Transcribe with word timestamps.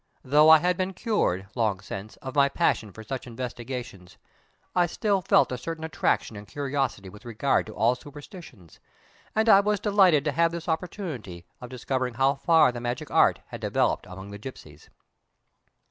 Though 0.23 0.49
I 0.49 0.57
had 0.57 0.77
been 0.77 0.93
cured, 0.95 1.45
long 1.53 1.79
since, 1.79 2.15
of 2.23 2.33
my 2.35 2.49
passion 2.49 2.91
for 2.91 3.03
such 3.03 3.27
investigations, 3.27 4.17
I 4.75 4.87
still 4.87 5.21
felt 5.21 5.51
a 5.51 5.59
certain 5.59 5.83
attraction 5.83 6.35
and 6.35 6.47
curiosity 6.47 7.07
with 7.07 7.23
regard 7.23 7.67
to 7.67 7.75
all 7.75 7.93
superstitions, 7.93 8.79
and 9.35 9.47
I 9.47 9.59
was 9.59 9.79
delighted 9.79 10.25
to 10.25 10.31
have 10.31 10.51
this 10.51 10.67
opportunity 10.67 11.45
of 11.61 11.69
discovering 11.69 12.15
how 12.15 12.33
far 12.33 12.71
the 12.71 12.81
magic 12.81 13.11
art 13.11 13.41
had 13.49 13.61
developed 13.61 14.07
among 14.07 14.31
the 14.31 14.39
gipsies. 14.39 14.89